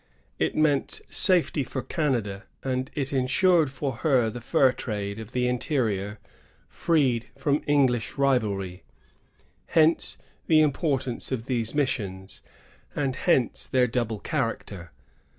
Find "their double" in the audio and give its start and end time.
13.67-14.17